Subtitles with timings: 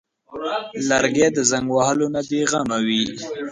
[0.89, 3.03] لرګی د زنګ وهلو نه بېغمه وي.